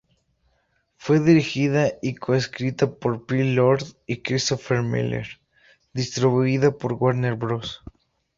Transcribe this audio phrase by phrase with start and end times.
[0.97, 5.27] Fue dirigida y coescrita por Phil Lord y Christopher Miller,
[5.93, 7.81] distribuida por Warner Bros.